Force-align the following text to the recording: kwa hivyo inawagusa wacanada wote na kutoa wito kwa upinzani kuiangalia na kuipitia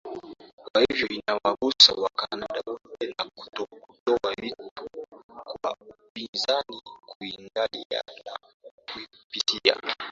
kwa 0.71 0.81
hivyo 0.81 1.07
inawagusa 1.07 1.93
wacanada 1.93 2.61
wote 2.65 3.15
na 3.17 3.25
kutoa 3.25 4.35
wito 4.41 4.71
kwa 5.61 5.77
upinzani 5.83 6.81
kuiangalia 7.05 8.03
na 8.25 8.39
kuipitia 8.93 9.75